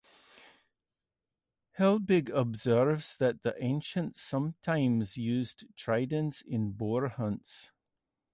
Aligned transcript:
Helbig 1.77 2.31
observes 2.31 3.15
that 3.17 3.43
the 3.43 3.53
ancients 3.63 4.19
sometimes 4.23 5.15
used 5.15 5.67
tridents 5.75 6.41
in 6.41 6.71
boar-hunts. 6.71 7.71